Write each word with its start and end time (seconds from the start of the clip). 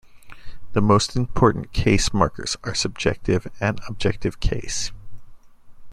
The 0.73 0.81
most 0.81 1.15
important 1.15 1.73
case 1.73 2.11
markers 2.11 2.57
are 2.63 2.73
subjective 2.73 3.45
and 3.59 3.79
objective 3.87 4.39
case. 4.39 4.91